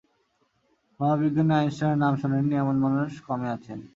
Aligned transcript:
মহাবিজ্ঞানী 0.99 1.53
আইনস্টাইনের 1.55 2.01
নাম 2.03 2.13
শোনেননি 2.21 2.55
এমন 2.57 2.75
মানুষ 2.85 3.11
কমই 3.27 3.49
আছেন। 3.55 3.79